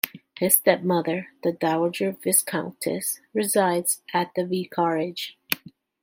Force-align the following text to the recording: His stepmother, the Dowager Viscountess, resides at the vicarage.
His 0.39 0.55
stepmother, 0.55 1.27
the 1.43 1.51
Dowager 1.51 2.13
Viscountess, 2.13 3.19
resides 3.35 4.01
at 4.11 4.33
the 4.33 4.43
vicarage. 4.43 5.37